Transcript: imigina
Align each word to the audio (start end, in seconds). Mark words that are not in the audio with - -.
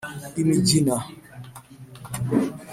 imigina 0.41 0.95